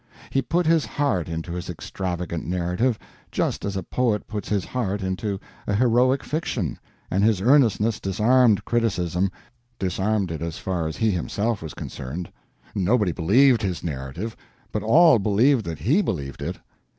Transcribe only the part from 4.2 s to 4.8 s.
puts his